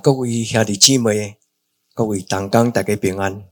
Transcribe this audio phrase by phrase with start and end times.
[0.00, 1.38] 各位兄弟姊妹，
[1.94, 3.44] 各位同工，大家平安。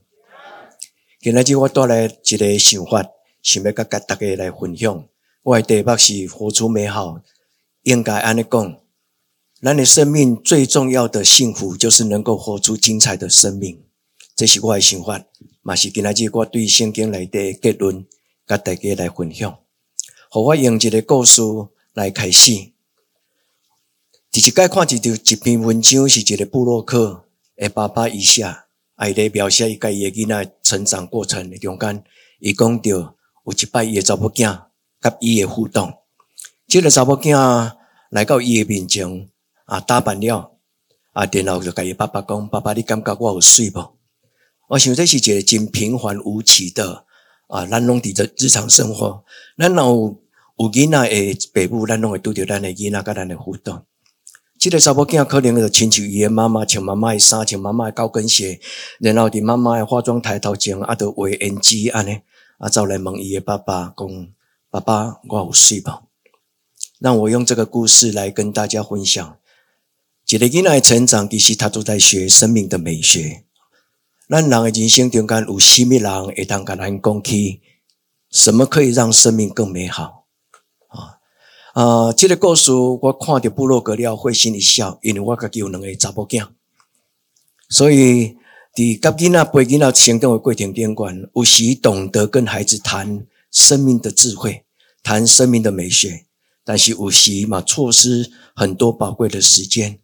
[1.19, 3.05] 今仔日我带来一个想法，
[3.41, 5.05] 想要甲大家来分享。
[5.43, 7.21] 我的题目是活出美好，
[7.83, 8.79] 应该安尼讲。
[9.61, 13.83] 咱的生命最重要的幸福，就是能够活出精彩的生命。
[14.35, 15.25] 这是我的想法，
[15.63, 18.05] 嘛是今仔日我对圣经内的结论，
[18.47, 19.51] 甲大家来分享。
[20.29, 21.41] 好，我用一个故事
[21.93, 22.71] 来开始。
[24.37, 28.45] 第一届看一条一篇文章，是一个部落客诶爸爸伊写，
[29.03, 32.03] 伊咧描写伊家己个囡仔成长过程的中间，
[32.39, 33.15] 伊讲到有
[33.57, 34.43] 一摆伊个查某囝
[35.01, 35.91] 甲伊个互动，
[36.67, 37.71] 即个查某囝
[38.11, 39.27] 来到伊个面前，
[39.65, 40.51] 啊打扮了，
[41.13, 43.97] 啊然后就甲伊爸爸讲：爸爸，你感觉我有水无？
[44.69, 47.05] 我想这是一个真平凡无奇的
[47.47, 49.23] 啊，咱拢伫这日常生活，
[49.57, 50.21] 咱若有
[50.59, 53.83] 有囡仔诶父母，咱拢会拄着咱诶囡仔甲咱诶互动。
[54.59, 58.59] 这个查某囝可能就亲像伊的妈妈穿妈妈的衫，穿妈妈的高跟鞋，
[58.99, 62.21] 然后伫妈妈的化妆台头前，啊，就画胭脂安尼，
[62.57, 64.27] 啊，走来问伊的爸爸讲
[64.71, 66.03] ：“爸爸，我有水无？”
[66.99, 69.37] 让我用这个故事来跟大家分享。
[70.27, 73.43] 一个囡仔成长，其实他都在学生命的美学。
[74.27, 77.61] 咱人的人生中间有啥物人会当甲咱讲起，
[78.31, 80.16] 什么可以让生命更美好？
[81.77, 86.47] 啊，这个故事我看到部落格了，会心一笑，因为我家己有两个查某囝，
[87.69, 88.35] 所以
[88.73, 94.63] 伫甲囡仔陪囡仔成长的过程中间，有时懂得跟孩子谈生命的智慧，
[95.03, 96.25] 谈生命的美学，
[96.65, 99.99] 但是有时嘛错失很多宝贵的时间。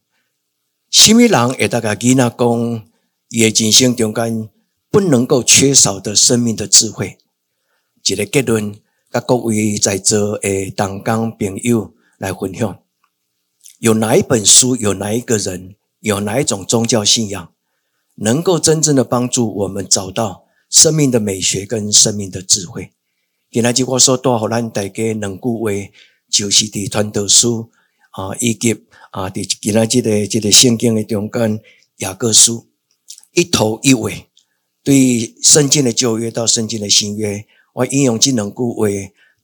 [0.92, 2.86] 什么人会当甲囡仔讲，
[3.30, 4.48] 伊的人生中间
[4.92, 7.18] 不能够缺少的生命的智慧，
[8.06, 8.76] 一个结论。
[9.14, 12.80] 甲各位在座诶同工朋友来分享，
[13.78, 17.54] 有哪一本书，有哪一个人，有哪一种宗教信仰，
[18.16, 22.90] 能够真正的帮助我们找到生命的美学跟生命的智慧？
[23.52, 25.72] 今仔日我说，多好咱大家两句话，
[26.28, 27.70] 就是伫传道书
[28.14, 28.74] 啊，以及
[29.12, 31.62] 啊，伫今仔日的这个圣经的中间，
[31.98, 32.66] 雅各书
[33.34, 34.26] 一头一尾，
[34.84, 37.46] 对圣经的旧约到圣经的新约。
[37.74, 38.88] 我引用这两句话，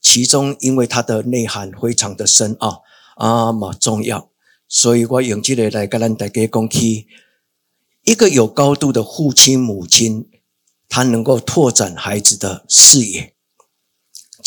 [0.00, 2.82] 其中因为它的内涵非常的深奥
[3.16, 4.30] 啊嘛重要，
[4.68, 7.06] 所以我用这个来跟咱大家讲起，
[8.04, 10.28] 一个有高度的父亲母亲，
[10.88, 13.34] 他能够拓展孩子的视野。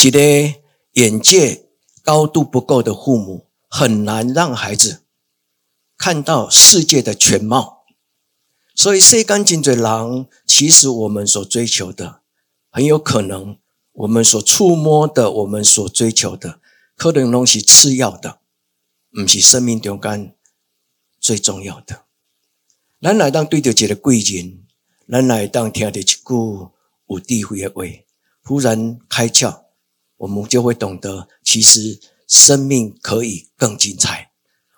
[0.01, 0.19] 一个
[0.93, 1.65] 眼界
[2.01, 5.03] 高度不够的父母，很难让孩子
[5.97, 7.83] 看到世界的全貌。
[8.75, 12.21] 所以，世间真多人，其实我们所追求的，
[12.71, 13.57] 很有可能。
[13.93, 16.59] 我们所触摸的，我们所追求的，
[16.95, 18.39] 可能拢是次要的，
[19.11, 20.35] 不是生命中间
[21.19, 22.05] 最重要的。
[22.99, 24.63] 咱来当对着一个贵人，
[25.07, 26.19] 咱来当听到一句
[27.07, 27.83] 有智慧的话，
[28.41, 29.65] 忽然开窍，
[30.17, 34.31] 我们就会懂得，其实生命可以更精彩。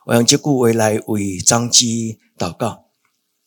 [0.07, 2.87] 我用这句话来为张基祷告。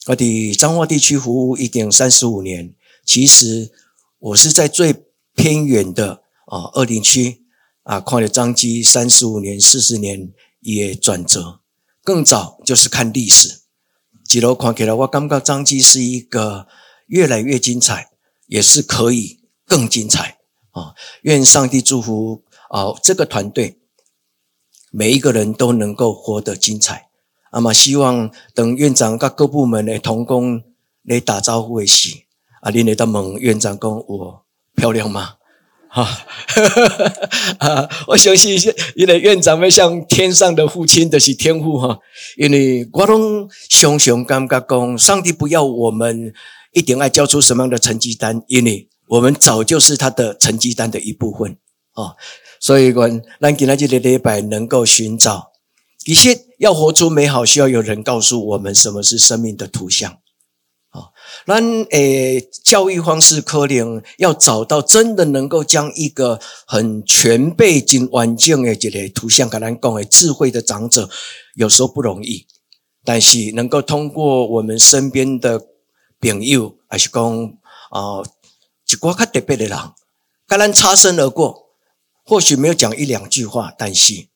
[0.07, 2.75] 我的彰化地区服务已经三十五年，
[3.05, 3.71] 其实
[4.19, 5.05] 我是在最。
[5.39, 7.45] 偏远的啊，二林区
[7.85, 11.61] 啊，看了彰基三十五年、四十年也转折，
[12.03, 13.61] 更早就是看历史。
[14.25, 16.67] 几楼看起来，我感觉张基是一个
[17.07, 18.11] 越来越精彩，
[18.47, 20.39] 也是可以更精彩
[20.73, 20.95] 啊！
[21.23, 23.79] 愿上帝祝福啊，这个团队
[24.91, 27.09] 每一个人都能够活得精彩。
[27.53, 30.63] 那么，希望等院长跟各部门的同工
[31.05, 32.11] 来打招呼的时，
[32.61, 34.48] 啊，你来到问院长讲我。
[34.79, 35.35] 漂亮吗？
[35.91, 36.07] 哈，
[37.59, 37.89] 啊！
[38.09, 38.57] 我相信，
[38.95, 41.99] 因为院长们像天上的父亲，的是天父哈。
[42.37, 46.33] 因为我拢常常感觉讲，上帝不要我们
[46.73, 51.57] 一定爱交出什么样的成绩单，因为我们早就是他的成绩单的一部分
[51.95, 52.15] 啊。
[52.61, 53.09] 所以，我
[53.39, 55.53] 让今天这个礼拜能够寻找，
[56.05, 60.19] 一些要活出美好，需要有人告诉我们什么是生命的图像。
[61.47, 71.09] 咱诶，教育方式可能要找到真的能够将一个很全背景完整的这个图像，跟咱讲的智慧的长者，
[71.55, 72.47] 有时候不容易。
[73.05, 75.59] 但是能够通过我们身边的
[76.21, 77.23] 朋友，还是讲
[77.91, 78.21] 啊，
[78.87, 79.79] 一寡较特别的人，
[80.47, 81.71] 跟咱擦身而过，
[82.25, 84.27] 或许没有讲一两句话，但是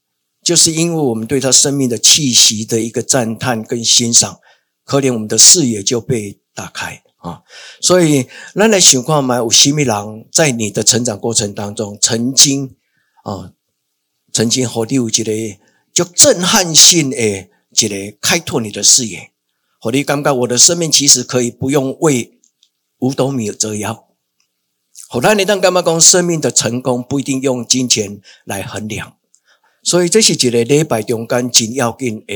[0.43, 4.39] 就是因为我们对他生命的气息的一个赞叹跟欣赏，
[4.85, 6.42] 可能我们的视野就被。
[6.55, 7.43] 打开啊！
[7.81, 12.77] 所以，咱来想看嘛，有啥物人在你的成长过程当中，曾经
[13.25, 13.53] 啊，
[14.33, 15.33] 曾经和你有一个
[15.93, 19.31] 就震撼性诶，一个开拓你的视野，
[19.81, 22.39] 和你感觉我的生命其实可以不用为
[22.99, 24.09] 五斗米折腰。
[25.09, 29.17] 后来你当感觉讲生命的成功不一定用金钱来衡量，
[29.83, 32.35] 所以这是一个礼拜中间紧要紧的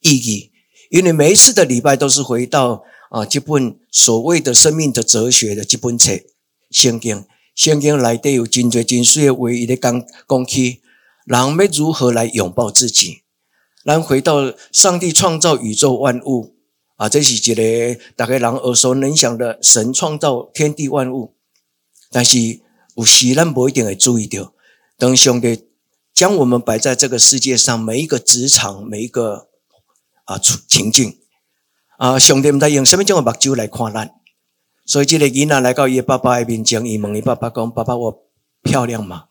[0.00, 0.50] 意义。
[0.90, 2.84] 因为每一次的礼拜都是回到
[3.14, 6.10] 啊这本所谓的生命的哲学的这本册
[6.72, 7.18] 《圣经》，
[7.54, 10.80] 圣经里头有真多真水的唯，一的讲讲起
[11.24, 13.22] 人要如何来拥抱自己。
[13.84, 16.56] 然后回到上帝创造宇宙万物
[16.96, 21.34] 啊，这是一个大概人耳熟能详的神创造天地万物。
[22.10, 22.60] 但是
[22.96, 24.52] 有时咱不一定会注意到，
[24.98, 25.68] 当上帝
[26.12, 29.48] 将我们摆在这个世界上，每一个职场，每一个。
[30.24, 31.18] 啊，情境
[32.04, 34.10] 啊，上帝毋知用什么种的目睭来看咱，
[34.84, 38.22] 所以这个囡仔来到伊爸爸的面前，伊问伊爸爸讲：“爸爸，我
[38.62, 39.28] 漂亮吗？”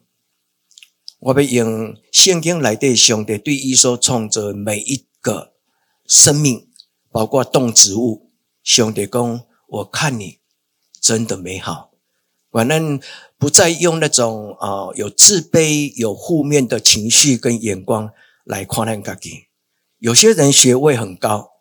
[1.21, 5.53] 我要用圣经里的上帝对伊所创造每一个
[6.07, 6.67] 生命，
[7.11, 8.31] 包括动植物，
[8.63, 10.39] 上帝讲：“我看你
[10.99, 11.91] 真的美好。”
[12.51, 12.99] 反正
[13.37, 18.09] 不再用那种啊有自卑、有负面的情绪跟眼光
[18.43, 19.43] 来看咱自己。
[19.99, 21.51] 有些人学位很高，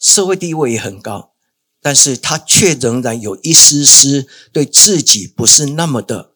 [0.00, 1.34] 社会地位也很高，
[1.82, 6.32] 但是他却仍然有一丝丝对自己不是那么的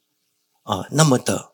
[0.63, 1.53] 啊，那么的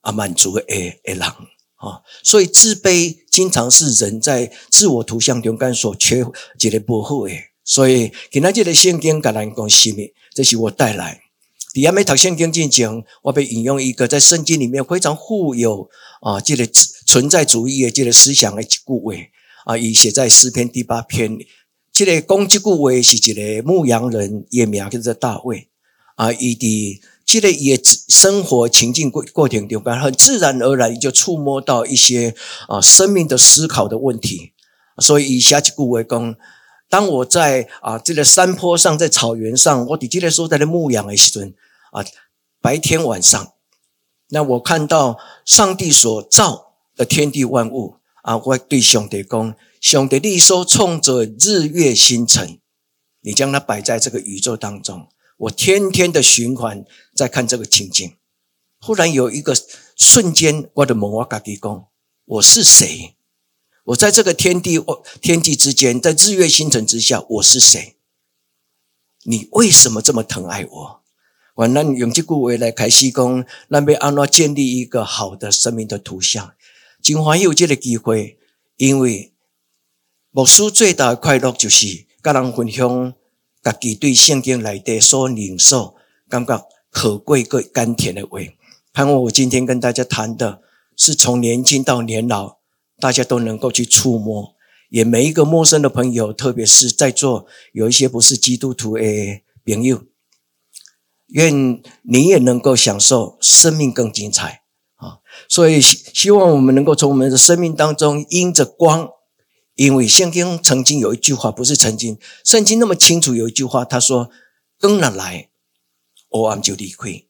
[0.00, 6.24] 啊满足的诶诶人啊，所以自卑经常是人在自我图像中间所缺
[6.58, 7.44] 一个部分诶。
[7.64, 10.12] 所以今天这个圣经跟咱讲什么？
[10.34, 11.22] 这是我带来。
[11.72, 15.88] 底下没读圣经之前，我被引用一个在圣经里面非常富有
[16.20, 16.66] 啊这个
[17.06, 19.14] 存在主义的这个思想的一句话。
[19.64, 21.38] 啊，伊写在诗篇第八篇，
[21.92, 25.68] 这个讲这句话是一个牧羊人，伊名叫做大卫。
[26.16, 32.34] 啊，伊的这个也生活情境过过程中间，很自然而然就触摸到一些
[32.68, 34.52] 啊生命的思考的问题。
[34.98, 36.36] 所以以下几句话讲，
[36.88, 41.52] 当我在啊这个山坡上，在草原上，我的这个所在那牧羊的时阵
[41.90, 42.04] 啊，
[42.60, 43.54] 白天晚上，
[44.28, 47.96] 那我看到上帝所造的天地万物。
[48.24, 48.38] 啊！
[48.38, 52.58] 我对上帝讲，上帝你所创造日月星辰，
[53.20, 55.08] 你将它摆在这个宇宙当中。
[55.36, 58.16] 我天天的循环在看这个情景。
[58.80, 59.54] 忽然有一个
[59.94, 61.86] 瞬间，我的问我自己讲：
[62.24, 63.14] 我是谁？
[63.84, 64.82] 我在这个天地
[65.20, 67.96] 天地之间，在日月星辰之下，我是谁？
[69.24, 71.02] 你为什么这么疼爱我？
[71.56, 76.53] 我那用这句话来开西宫，那边安诺建立一个好的生命的图像。
[77.04, 78.38] 今欢有这个机会，
[78.78, 79.34] 因为
[80.30, 83.12] 牧师最大的快乐就是跟人分享
[83.62, 85.96] 自己对圣经里的所领受，
[86.30, 88.38] 感觉可贵个甘甜的话。
[88.90, 90.62] 盼望我今天跟大家谈的
[90.96, 92.56] 是从年轻到年老，
[92.98, 94.54] 大家都能够去触摸，
[94.88, 99.02] 也每一个陌生的朋友，特别是在座有一些不是基督徒的
[99.66, 100.04] 朋友，
[101.26, 104.63] 愿你也能够享受生命更精彩。
[105.48, 109.08] 所以希希望我们能够从我们的生命当中因着光，
[109.74, 114.30] 因为圣经曾经有一句话，不是曾经，圣经那么清楚有一句话，他说
[114.80, 115.48] ：“光若来，
[116.28, 117.26] 我暗就离亏。”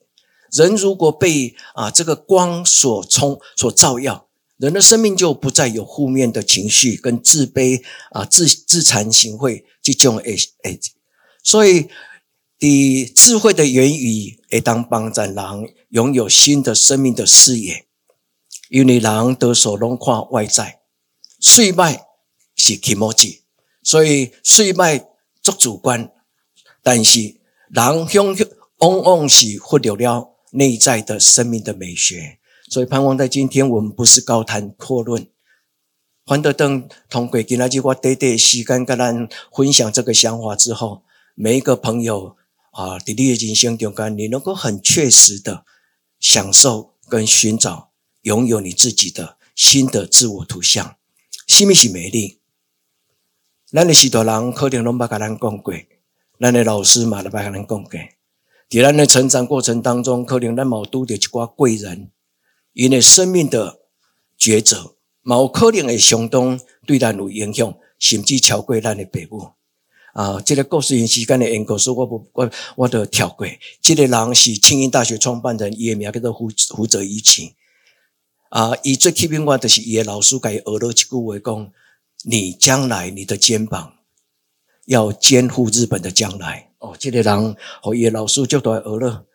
[0.52, 10.80] 人如果被啊这个光所充 所照耀，人的生命就不再有负面的情绪跟自卑啊自自惭形秽这种诶诶，
[11.42, 11.88] 所以。
[12.60, 15.36] 以智慧的言语，会当帮助人
[15.90, 17.83] 拥有新的生命的视野。
[18.68, 20.80] 因为人得所拢看外在，
[21.40, 22.06] 水脉
[22.56, 23.42] 是气摩机，
[23.82, 24.98] 所以水脉
[25.42, 26.10] 足主观。
[26.82, 28.36] 但是人向
[28.78, 32.38] 往往是忽略了内在的生命的美学。
[32.68, 35.28] 所以盼望在今天，我们不是高谈阔论，
[36.24, 41.02] 反得等通过今仔日我短短时间跟咱分享这个想法之后，
[41.34, 42.36] 每一个朋友。
[42.76, 45.64] 啊，在你的人生中间，你能够很确实的
[46.18, 47.92] 享受跟寻找，
[48.24, 50.96] 拥有你自己的新的自我图像，
[51.46, 52.40] 是不是美丽？
[53.70, 55.74] 咱的许多人可能拢捌甲咱讲过，
[56.40, 57.90] 咱的老师嘛，拢捌甲咱讲过。
[58.70, 62.10] 在咱的成长过程当中，可能咱冇拄到一寡贵人，
[62.72, 63.80] 因为生命的
[64.38, 69.50] 抉择，冇可能会相当对咱有影响，甚至超过咱的父母。
[70.14, 73.46] 啊，这个故事因时间的缘故，所以我不我我都跳过。
[73.82, 77.54] 这个人是庆应大学创办人，伊的名叫做胡胡泽一起。
[78.54, 81.72] 啊，伊最吸引我的是伊的老师给伊学了一句话讲：
[82.22, 83.94] 你将来你的肩膀
[84.86, 86.70] 要肩负日本的将来。
[86.78, 89.26] 哦，这个人和伊的老师就都学了。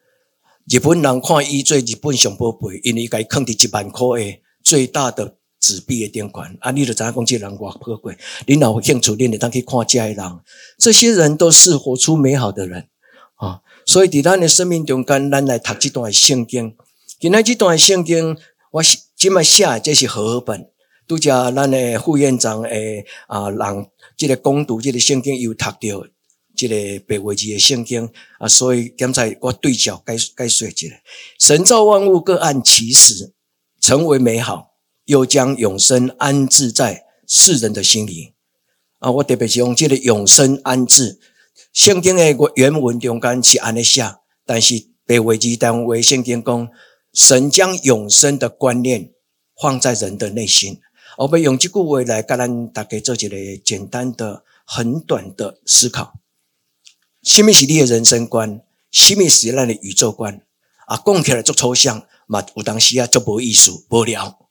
[0.69, 8.17] 日本人看伊做日本上宝贝，因为伊给伊坑伫一万块诶最大的纸币的顶管啊，你就知影讲这人偌可贵。
[8.47, 10.39] 你若有兴趣，你就当去看这些人，
[10.77, 12.88] 这些人都是活出美好的人
[13.35, 13.59] 啊。
[13.85, 16.77] 所以在咱的生命中间，咱来读这段圣经。
[17.19, 18.38] 今天这段圣经，
[18.71, 18.83] 我
[19.19, 20.69] 今麦写这是和本。
[21.05, 26.07] 拄只咱的副院长诶啊，人这个攻读这个圣经又读到
[26.55, 30.88] 这个白话字的圣经啊，所以刚才我对照解解说一下，
[31.38, 33.33] 神造万物各按其时，
[33.81, 38.35] 成为美好，又将永生安置在世人的心里
[38.99, 39.11] 啊。
[39.11, 41.19] 我特别是用这个永生安置，
[41.73, 42.23] 圣经的
[42.55, 44.01] 原文中间是安尼写，
[44.45, 46.69] 但是白话字当为圣经讲，
[47.13, 49.11] 神将永生的观念
[49.61, 50.79] 放在人的内心。
[51.17, 56.13] 我们用这句话来跟咱大家做一个简单的、很短的思考。
[57.23, 58.61] 什么是你的人生观？
[58.91, 60.41] 什么是咱的宇宙观？
[60.85, 64.47] 啊，讲起来足抽象，嘛有当时啊足无意思、无聊。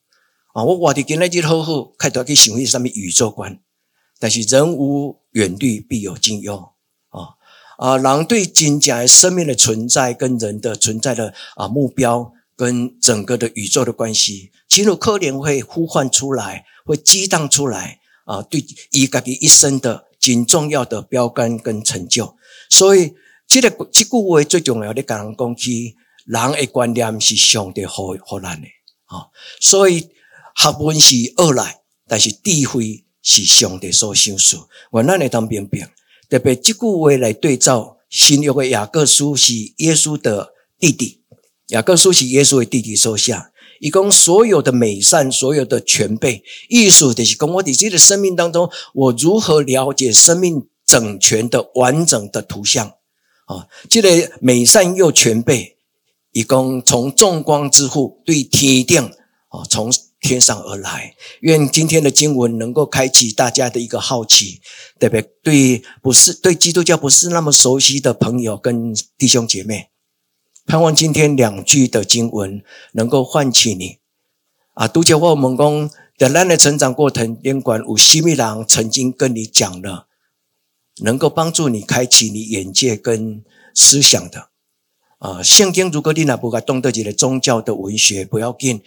[0.53, 3.61] 啊，我活得今日好好，开头去想一什么宇宙观？
[4.19, 6.73] 但是人无远虑，必有近忧。
[7.09, 7.39] 啊
[7.79, 12.35] 啊，人对真正生命的存在跟人的存在的啊目标。
[12.59, 18.43] 跟整个的宇宙的关系，其实可能会呼唤出来，会激荡出来啊！
[18.43, 22.35] 对伊家己一生的真重要的标杆跟成就，
[22.69, 23.15] 所以
[23.47, 25.95] 这个这句话最重要的，跟人讲起，
[26.27, 28.67] 人的观念是上帝好好难的
[29.05, 29.31] 啊！
[29.61, 30.01] 所以
[30.57, 34.59] 学问是学来，但是智慧是上帝所赏赐。
[34.91, 35.79] 我那里当明白，
[36.29, 41.23] 特别这句话来对照新约的雅各书，是耶稣的弟弟。
[41.69, 52.95] 雅各书是耶稣的弟弟收下，以供所有的美善，所有的全备，艺术的是供我自己的生命当中，我如何了解生命整全的完整的图像
[53.45, 53.69] 啊？
[53.89, 55.77] 这个美善又全备，
[56.33, 59.05] 以供从众光之父对天定
[59.49, 61.15] 啊，从天上而来。
[61.41, 64.63] 愿今天的经文能够开启大家的一个好奇，
[64.99, 69.91] 特别对不是对基督教不是那么熟悉的朋友跟弟兄姐妹。
[70.69, 73.97] 盼望今天两句的经文能够唤起你
[74.75, 74.87] 啊！
[74.87, 80.09] 读者或我们讲，在咱的成长过程，尽管有什么人曾经跟你讲了，
[81.01, 83.43] 能够帮助你开启你眼界跟
[83.75, 84.51] 思想的
[85.17, 85.43] 啊。
[85.43, 88.83] 圣经如果你那不该懂得这个宗教的文学，不要紧，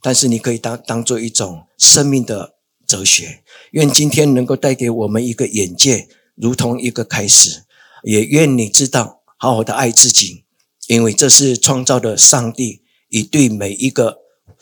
[0.00, 2.54] 但是你可以当当做一种生命的
[2.86, 3.42] 哲学。
[3.72, 6.06] 愿今天能够带给我们一个眼界，
[6.36, 7.64] 如同一个开始。
[8.04, 10.44] 也愿你知道，好好的爱自己。
[10.92, 14.18] 因为这是创造的上帝，以对每一个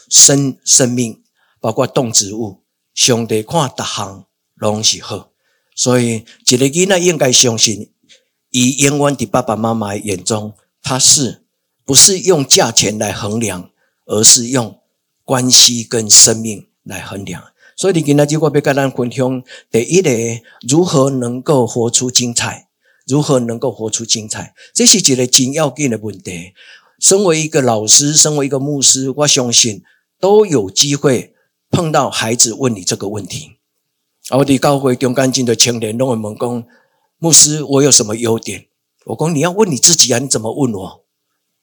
[0.08, 1.20] 生生命，
[1.60, 2.62] 包括动植物，
[2.94, 5.32] 上帝看逐项拢是好，
[5.74, 7.90] 所以一个囡仔应该相信，
[8.50, 11.42] 以永远的爸爸妈妈眼中，他是
[11.84, 13.68] 不是用价钱来衡量，
[14.06, 14.78] 而是用
[15.24, 17.42] 关系跟生命来衡量。
[17.74, 20.10] 所以你今天就会被跟咱分享，第一个
[20.68, 22.68] 如何能够活出精彩。
[23.10, 24.54] 如何能够活出精彩？
[24.72, 26.52] 这是一个真要紧的问题。
[27.00, 29.82] 身为一个老师，身为一个牧师，我相信
[30.20, 31.34] 都有机会
[31.70, 33.56] 碰到孩子问你这个问题。
[34.30, 36.64] 我的教会中干净的青年，拢会问讲：
[37.18, 38.68] 牧师，我有什么优点？
[39.06, 41.04] 我讲你要问你自己啊，你怎么问我？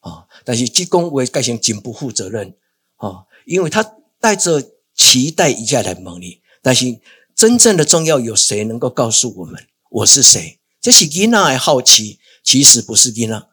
[0.02, 0.26] 啊！
[0.44, 2.56] 但是这讲话改成真不负责任
[2.98, 4.62] 啊，因为他带着
[4.96, 7.00] 期待一下来问你，但是
[7.36, 10.60] 真正的重要有谁能够告诉我们我是谁？
[10.80, 13.48] 这是囡仔的好奇，其实不是囡仔。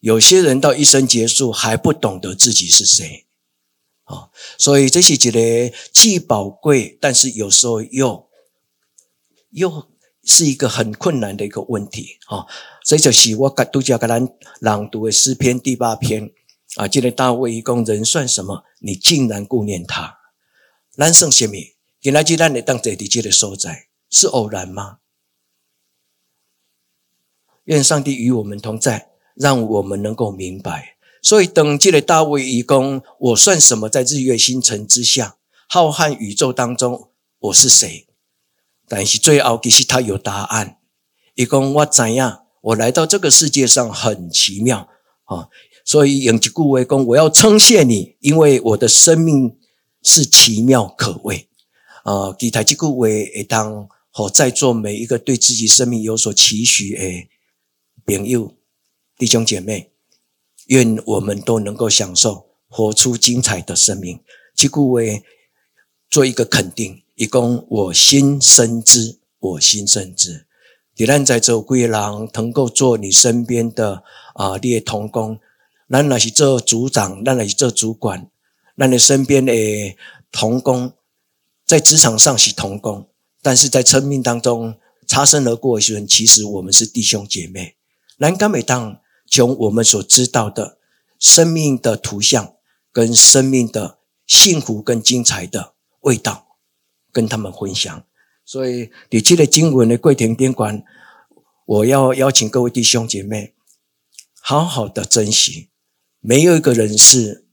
[0.00, 3.26] 有些人到一生结束还不懂得自己是谁，
[4.04, 8.28] 啊，所以这是一个既宝贵，但是有时候又
[9.50, 9.88] 又
[10.22, 12.46] 是一个很困难的一个问题，啊，
[12.84, 14.28] 这就是我刚都叫给咱
[14.60, 16.30] 朗读的诗篇第八篇
[16.76, 18.62] 啊，这个大卫一共人算什么？
[18.80, 20.18] 你竟然顾念他，
[20.94, 21.54] 咱算什么？
[22.02, 24.98] 原来就让你当这里这个所在，是偶然吗？
[27.68, 30.96] 愿上帝与我们同在，让我们能够明白。
[31.20, 33.90] 所以等这个大卫一讲，我算什么？
[33.90, 35.36] 在日月星辰之下，
[35.68, 38.06] 浩瀚宇宙当中，我是谁？
[38.88, 40.78] 但是最后其实他有答案。
[41.34, 42.44] 一讲我怎样？
[42.62, 44.88] 我来到这个世界上很奇妙
[45.24, 45.48] 啊！
[45.84, 49.58] 所以用一句话讲，我要称谢你，因为我的生命
[50.02, 51.50] 是奇妙可畏
[52.04, 52.34] 啊！
[52.38, 57.28] 其他这句话会当和在座每一个对自己生命有所期许诶。
[58.08, 58.54] 朋友、
[59.18, 59.90] 弟兄姐妹，
[60.68, 64.18] 愿我们都能够享受活出精彩的生命。
[64.56, 65.22] 去故为
[66.08, 70.46] 做一个肯定，以供我心深知，我心深知。
[70.96, 72.00] 你让在座贵人
[72.32, 75.38] 能够做你身边的啊，列同工，
[75.90, 78.30] 咱那是做组长，咱那是做主管，
[78.78, 79.52] 咱你身边的
[80.32, 80.94] 同工，
[81.66, 83.10] 在职场上是同工，
[83.42, 87.74] 但是在生命当中擦身而过的时候，其实我们是弟兄姐妹。
[88.18, 90.78] 难敢每当从我们所知道的
[91.18, 92.54] 生命的图像，
[92.92, 96.58] 跟生命的幸福跟精彩的味道，
[97.10, 98.04] 跟他们分享。
[98.44, 100.82] 所以，你记得经文的柜亭典馆，
[101.66, 103.54] 我要邀请各位弟兄姐妹，
[104.40, 105.68] 好好的珍惜。
[106.20, 107.46] 没有一个人是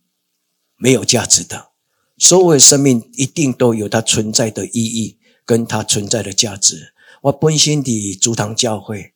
[0.78, 1.72] 没有价值的，
[2.18, 6.94] 所有生命一定都有它存在的意义，跟它存在的价值。
[7.24, 9.15] 我本身的主堂教会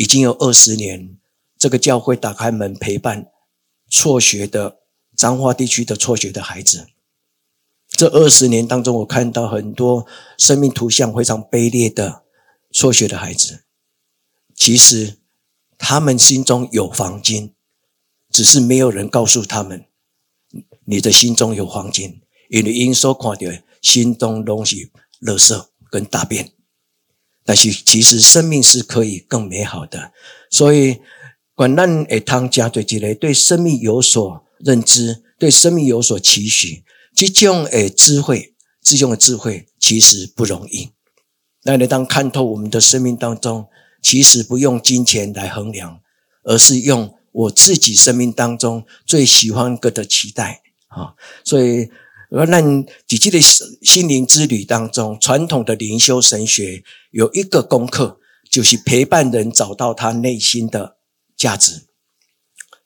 [0.00, 1.18] 已经有二十年，
[1.58, 3.26] 这个教会打开门陪伴
[3.90, 4.78] 辍学的
[5.14, 6.86] 彰化地区的辍学的孩子。
[7.90, 10.06] 这二十年当中，我看到很多
[10.38, 12.22] 生命图像非常卑劣的
[12.72, 13.64] 辍学的孩子。
[14.54, 15.18] 其实
[15.76, 17.52] 他们心中有黄金，
[18.30, 19.84] 只是没有人告诉他们，
[20.86, 24.90] 你的心中有黄金，因为因所看的心中东西、
[25.20, 26.54] 垃圾跟大便。
[27.44, 30.12] 但是其实生命是可以更美好的。
[30.50, 30.98] 所以，
[31.54, 36.84] 管咱会通加对积累，对生命有所认知，对生命有所期许。
[37.14, 40.90] 这种诶智慧，这种的智慧其实不容易。
[41.64, 43.66] 那你当看透我们的生命当中，
[44.02, 46.00] 其实不用金钱来衡量，
[46.44, 51.14] 而是用我自己生命当中最喜欢个的期待啊。
[51.44, 51.90] 所以，
[52.30, 52.60] 而那
[53.06, 58.20] 几季的心灵之旅当中，传统的灵修神学有一个功课，
[58.50, 60.96] 就是陪伴人找到他内心的
[61.36, 61.82] 价值。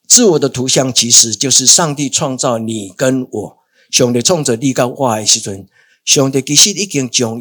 [0.07, 3.57] 自我的图像其实就是上帝创造你跟我。
[3.91, 5.67] 上帝创造你跟我的时阵，
[6.03, 7.39] 上帝其实已经将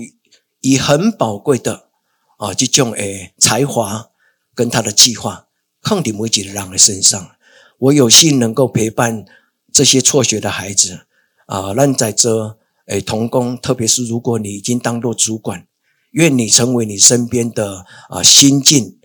[0.61, 1.89] 以很宝贵的
[2.37, 4.11] 啊这种诶才华
[4.55, 5.47] 跟他的计划，
[5.83, 7.31] 放在每一个人的身上。
[7.79, 9.25] 我有幸能够陪伴
[9.73, 11.07] 这些辍学的孩子
[11.47, 15.67] 啊，让在这诶同工，特别是如果你已经当做主管，
[16.13, 18.99] 愿你成为你身边的啊新进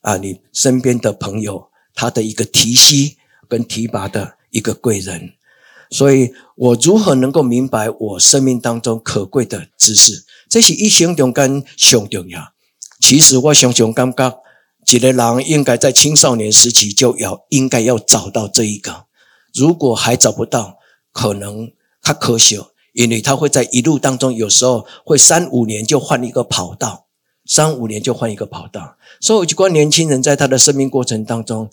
[0.00, 3.16] 啊，你身边的朋友他的一个提携
[3.48, 5.34] 跟提拔的一个贵人。
[5.90, 10.24] 所以我如何能够明白我生命当中可贵的知识？
[10.48, 12.52] 这是一生中间上重要。
[13.00, 14.12] 其实我常常感
[14.84, 19.06] 觉，一个人应该在青少年时期就要应该要找到这一个。
[19.54, 20.78] 如果还找不到，
[21.12, 21.70] 可能
[22.06, 22.56] 他可惜，
[22.92, 27.08] 因为他会在一路当中，有时候会三五年就换一个跑道，
[27.44, 28.96] 三五年就换一个跑道。
[29.20, 31.68] 所以，我就观年轻人在他的生命过程当中，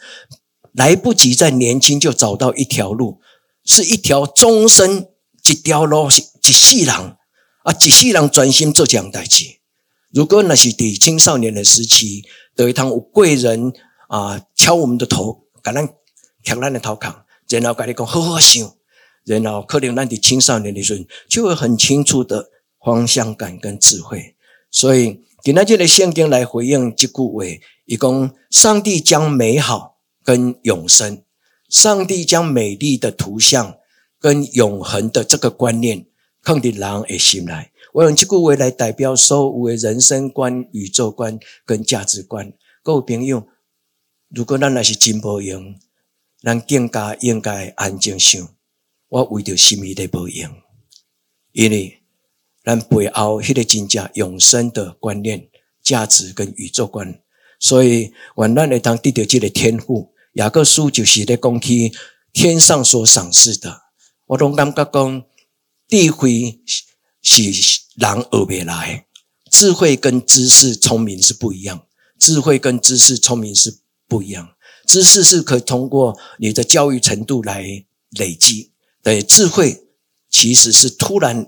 [0.72, 3.20] 来不及在年轻就找到一条路。
[3.64, 5.08] 是一条终身
[5.46, 9.46] 一条路，是一世人啊，一世人专心做这样代志。
[10.12, 12.24] 如果那是在青少年的时期，
[12.56, 13.72] 有一趟有贵人
[14.08, 15.88] 啊敲我们的头，给咱
[16.44, 18.68] 敲咱的头壳，然后跟你讲好好想，
[19.26, 22.50] 然后可能咱的青少年的时候就会很清楚的
[22.84, 24.36] 方向感跟智慧。
[24.70, 27.44] 所以今天这个圣经来回应这句话，
[27.86, 31.24] 以供上帝将美好跟永生。
[31.70, 33.78] 上帝将美丽的图像
[34.20, 36.06] 跟永恒的这个观念
[36.44, 42.54] 放在人的心来，我用这句话来代表所有的人生观、宇宙观跟价值观。
[42.84, 43.48] 各位朋友，
[44.30, 45.76] 如果咱那是真无用，
[46.44, 48.48] 咱更加应该安静想，
[49.14, 50.52] 我为着什么的无用？
[51.52, 52.02] 因为
[52.66, 55.50] 咱背后迄个真正永生的观念、
[55.84, 57.22] 价值跟宇宙观，
[57.60, 60.12] 所以愿咱会当得到这个天赋。
[60.34, 61.94] 雅各书就是在讲起
[62.32, 63.84] 天上所赏赐的，
[64.26, 65.24] 我拢感觉讲
[65.88, 66.60] 智慧
[67.22, 67.44] 是
[67.94, 69.06] 人学不来，
[69.52, 71.86] 智慧跟知识聪明是不一样，
[72.18, 74.56] 智慧跟知识聪明是不一样，
[74.88, 78.72] 知识是可以通过你的教育程度来累积，
[79.04, 79.86] 对，智慧
[80.30, 81.46] 其实是突然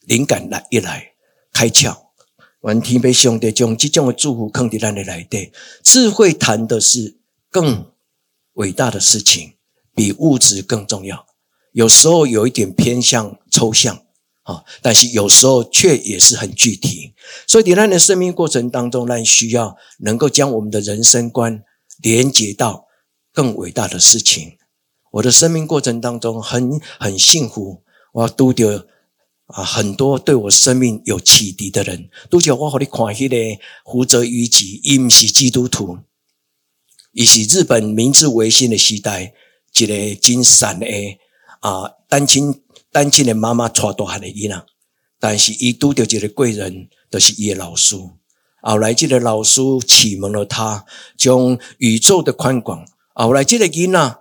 [0.00, 1.12] 灵感来一来
[1.52, 1.96] 开窍，
[2.62, 5.52] 愿天父上帝将这种的祝福放在咱的内底，
[5.84, 7.18] 智慧谈的是。
[7.48, 7.90] 更
[8.54, 9.54] 伟大的事情
[9.94, 11.26] 比物质更重要，
[11.72, 14.02] 有时候有一点偏向抽象
[14.42, 17.14] 啊，但是有时候却也是很具体。
[17.46, 21.64] 所以，在咱的生命过程当中，咱需要能够将我们的人生观
[22.02, 22.86] 连接到
[23.32, 24.58] 更伟大的事情。
[25.12, 28.86] 我的生命过程当中很很幸福，我都得
[29.46, 35.98] 啊很多对我生命有启迪的人，都叫我和你看迄个福泽諭吉，伊不是基督徒。
[37.12, 39.32] 伊是日本明治维新的时代，
[39.74, 40.86] 一个真善的
[41.60, 44.66] 啊单亲单亲的妈妈带大汉的囡仔，
[45.18, 47.96] 但是伊拄到一个贵人，就是伊的老师。
[48.60, 50.84] 后来这个老师启蒙了他，
[51.16, 52.84] 将宇宙的宽广。
[53.14, 54.18] 后来这个囡仔，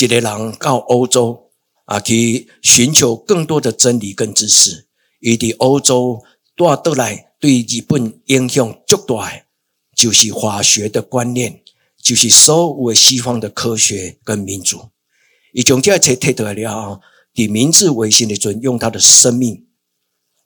[0.00, 1.50] 一个人到欧洲
[1.86, 4.86] 啊，去寻求更多的真理跟知识。
[5.20, 6.22] 伊伫欧洲
[6.54, 9.42] 带倒来对日本影响最大的，
[9.96, 11.60] 就是化学的观念，
[12.00, 14.90] 就是所有西方的科学跟民主。
[15.52, 17.00] 伊将这些摕倒来了，
[17.34, 19.66] 伫明治维新的时阵，用他的生命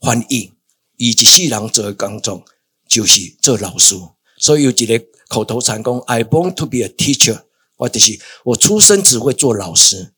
[0.01, 0.53] 翻译，
[0.97, 2.45] 伊一世人做的工作，
[2.88, 3.97] 就是做老师。
[4.38, 7.43] 所以有一个口头禅讲：“I born to be a teacher。”
[7.83, 10.12] 我就是我出生只会做老师。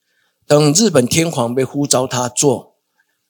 [0.46, 2.76] 等日本天皇被呼召他做，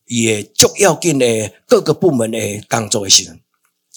[0.06, 3.36] 也就要紧的各个部门的工作的时候，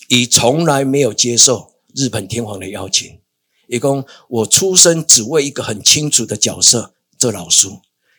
[0.07, 3.19] 伊从来没有接受日本天皇的邀请。
[3.67, 7.67] 伊讲我出生只为一个很清楚的角色，做老师。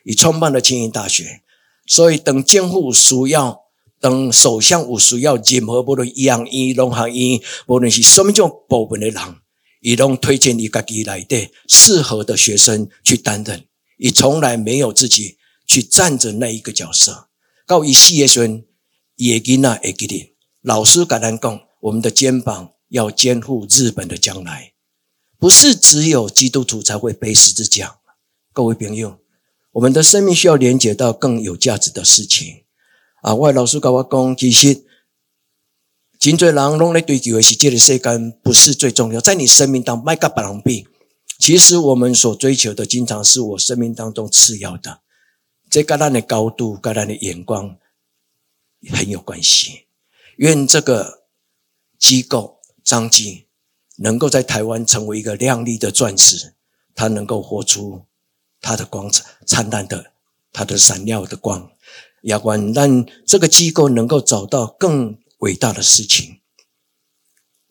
[0.05, 1.43] 伊创办了庆应大学，
[1.87, 3.61] 所以等监护需要，
[4.01, 9.23] 等首相有需要，任何无论医、农学院，无论是什么种部门的人，
[9.81, 13.65] 伊拢推荐伊家己内底适合的学生去担任。
[13.97, 15.37] 伊从来没有自己
[15.67, 17.29] 去站着那一个角色。
[17.67, 18.65] 到伊四的时阵，
[19.17, 24.73] 伊的囡仔会记得，老师跟咱讲，我们的肩膀要肩负日本的将来，
[25.39, 27.99] 不是只有基督徒才会背十字架。
[28.53, 29.19] 各位朋友，
[29.73, 32.63] 我们的生命需要连接到更有价值的事情。
[33.23, 34.85] 啊，我的老师跟我讲，其实
[36.19, 40.87] 真多人拢在追求的是这个世间不是最重要，在你生命当中，卖甲别人比。
[41.39, 45.01] 其实我们所追求的，经常是我生命当中次要的。
[45.71, 47.77] 这跟咱的高度、跟咱的眼光
[48.91, 49.87] 很有关系。
[50.39, 51.25] 愿这个
[51.99, 53.47] 机构彰基
[53.99, 56.55] 能够在台湾成为一个亮丽的钻石，
[56.95, 58.03] 它能够活出
[58.61, 60.13] 它的光灿灿烂的、
[60.53, 61.71] 它的闪耀的光。
[62.23, 66.41] 要不然让这个机构能够找到更伟大的事情，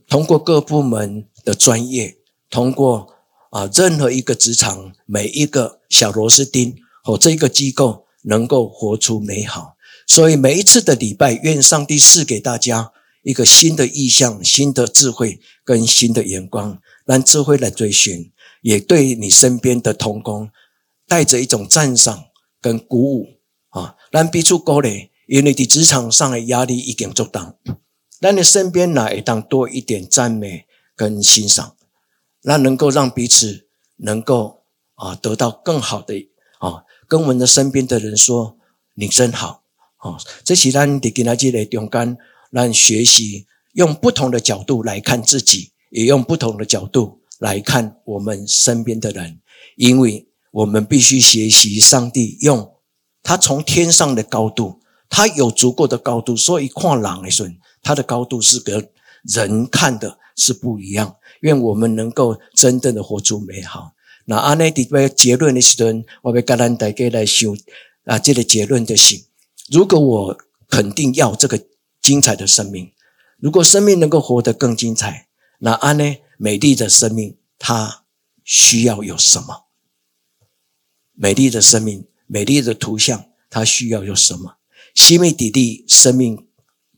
[0.07, 2.17] 通过各部门的专业，
[2.49, 3.13] 通过。
[3.49, 9.77] 啊，任何一个职场，每一个小螺丝钉，和这个机构能够活出美好。
[10.05, 12.91] 所以每一次的礼拜，愿上帝赐给大家
[13.23, 20.51] 一个新的意象、新的智慧跟新的眼光，让智慧来追寻，也对你身边的同工
[21.07, 22.25] 带着一种赞赏
[22.59, 27.55] 跟鼓舞啊，让彼此鼓励，因为你的职场上的压力已经足大，
[28.19, 31.75] 让你身边哪一档多一点赞美跟欣赏。
[32.43, 34.63] 那能够让彼此能够
[34.95, 36.13] 啊得到更好的
[36.59, 38.57] 啊，跟我们的身边的人说，
[38.95, 39.63] 你真好
[39.97, 40.17] 啊！
[40.45, 42.17] 这是咱在今仔日的中间，
[42.49, 49.41] 让学习用不同的角度来看自己，也用不同的角度来看我们身边的人，
[49.75, 52.75] 因为我们必须学习上帝用
[53.21, 57.49] 他从天上的高度，他有足够的高度，所以看人的时候，
[57.81, 58.89] 他的高度是跟
[59.23, 61.15] 人看的是不一样。
[61.41, 63.93] 愿我们能够真正的活出美好。
[64.25, 67.55] 那安内底为结论的时候，我要跟咱大家来修
[68.05, 69.23] 啊，这个结论的是：
[69.71, 71.63] 如果我肯定要这个
[72.01, 72.91] 精彩的生命，
[73.37, 75.27] 如果生命能够活得更精彩，
[75.59, 78.03] 那安内美丽的生命它
[78.43, 79.65] 需要有什么？
[81.13, 84.57] 美丽的生命，美丽的图像，它需要有什么？
[84.97, 86.47] 西米底蒂生命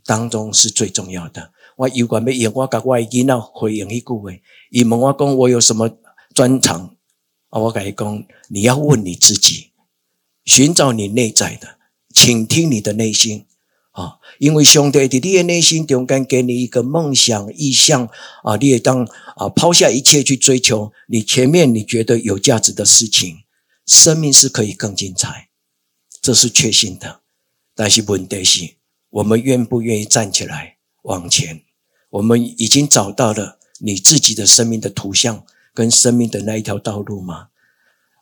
[0.06, 1.52] 当中是最重要的。
[1.76, 4.32] 我有关要用我甲我的囡仔回应迄句话，
[4.72, 5.92] 伊问我讲我有什么
[6.34, 6.96] 专长？
[7.50, 9.72] 啊，我甲伊讲，你要问你自己，
[10.46, 11.78] 寻找你内在的，
[12.16, 13.46] 倾听你的内心
[13.92, 18.06] 啊，因为上帝在你的内心中间给你一个梦想意向
[18.44, 19.04] 啊，你也当
[19.36, 23.40] 啊抛下一切去追求你前面你觉得有价值的事情，
[23.86, 25.50] 生命是可以更精彩，
[26.22, 27.20] 这是确信的。
[27.80, 28.76] 但是问题是，
[29.10, 31.62] 我们愿不愿意站起来往前？
[32.10, 37.48] 我们已经找到了你自己的生命的图像跟生命的那一条道路吗？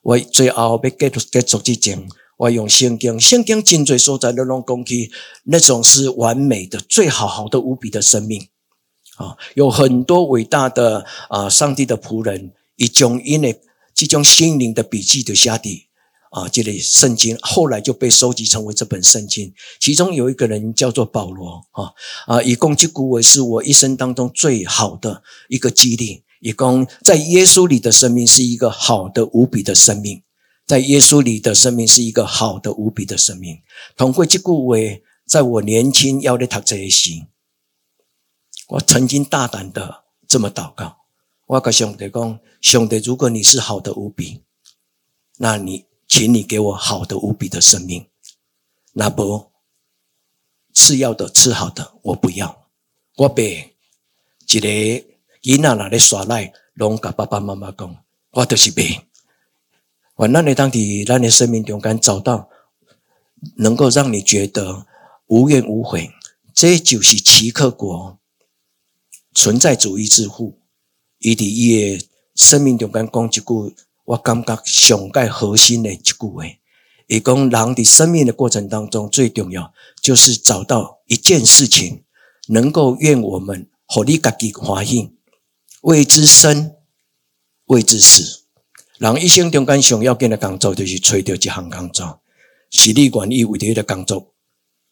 [0.04, 5.10] 我最后要结束结束之前，我用圣经，圣经真多所在的拢讲起，
[5.46, 8.48] 那种是完美的、最好好的无比的生命
[9.16, 13.60] 啊，有很多伟大的啊，上帝的仆人，一种因为
[13.96, 15.87] 这种心灵的笔记的下底。
[16.32, 19.54] 啊，这类圣经后来就被收集成为这本圣经。
[19.80, 21.94] 其中有一个人叫做保罗，啊
[22.26, 26.24] 啊，以攻击古为是我一生当中最好的一个激励。
[26.40, 30.22] 以攻在耶稣里的生命是一个好的无比的生命，
[30.68, 33.58] 在耶稣里的生命是一个好的无比的生命。
[33.96, 37.10] 通过这古为，在我年轻要来读这些时，
[38.68, 40.98] 我曾经大胆的这么祷告，
[41.48, 44.44] 我跟上帝讲：上帝，如果你是好的无比，
[45.38, 45.86] 那你。
[46.18, 48.08] 请你给我好的无比的生命，
[48.94, 49.52] 那不
[50.74, 52.68] 次要的次好的我不要。
[53.18, 53.76] 我被
[54.48, 54.68] 一个
[55.44, 59.00] 囡仔拿来耍赖，拢甲爸爸妈妈讲，我就是被。
[60.16, 62.50] 我那你当地，让你生命中间找到
[63.58, 64.88] 能够让你觉得
[65.28, 66.10] 无怨无悔，
[66.52, 68.18] 这就是奇克果
[69.36, 70.60] 存在主义之父。
[71.20, 73.76] 伊伫伊的生命中间讲一句，
[74.08, 76.46] 我感觉上盖核心的一句话，
[77.08, 82.06] 伊讲人的生命的过程当中最重要，就是找到一件事情，
[82.48, 85.12] 能够愿我们互你家己欢喜，
[85.82, 86.76] 为之生，
[87.66, 88.44] 为之死。
[88.98, 92.22] 人一生中间上要紧的工作，就是找到一项工作，
[92.72, 94.34] 是你愿意为的工作，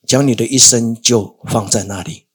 [0.06, 2.26] 将你的一生就放在那里，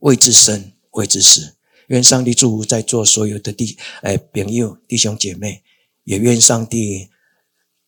[0.00, 1.54] 为之生，为之死。
[1.86, 5.62] 愿上帝祝福在座所有的弟诶朋友弟兄姐妹，
[6.06, 7.10] 也愿上帝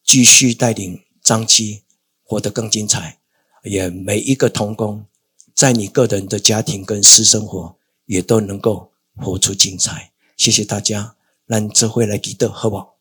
[0.02, 1.84] 继续带领张基
[2.24, 3.20] 活得更精彩，
[3.62, 5.06] 也每一个同工
[5.54, 10.12] 在你个人的家庭跟私生活也都能够活出精彩。
[10.36, 11.14] 谢谢大家。
[11.46, 12.98] 咱这回来记得好不好？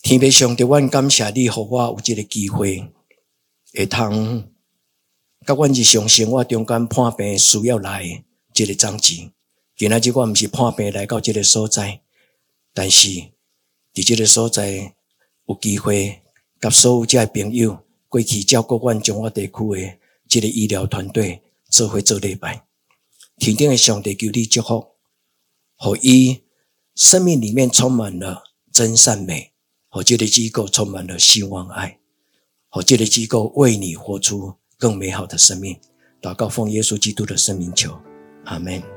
[0.00, 2.92] 天父上帝，阮感谢你，让我有这个机会，
[3.72, 4.52] 会通
[5.44, 9.32] 甲阮日常生活中间破病需要来这个章节。
[9.76, 12.00] 今仔日我毋是破病来到这个所在，
[12.72, 13.08] 但是
[13.92, 14.94] 伫这个所在
[15.46, 16.22] 有机会，
[16.60, 22.64] 甲所有这朋友过去照顾阮中华地区的这个医疗团队做伙做礼拜。
[23.36, 24.94] 天顶的上帝求你祝福，
[25.74, 26.40] 和伊
[26.94, 29.50] 生命里面充满了真善美，
[29.88, 31.98] 和这个机构充满了希望爱，
[32.68, 35.76] 和这个机构为你活出更美好的生命。
[36.22, 38.00] 祷告奉耶稣基督的圣名求，
[38.44, 38.93] 阿门。